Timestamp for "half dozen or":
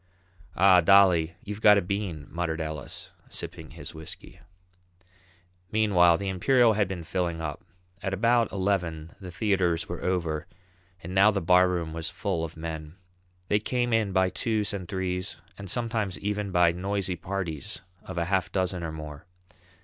18.25-18.91